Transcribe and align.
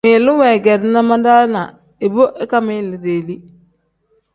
Ngmiilu 0.03 0.31
weegeerina 0.39 1.01
madaana 1.09 1.61
ibo 2.05 2.23
ikangmiili 2.43 2.97
deeli. 3.03 3.35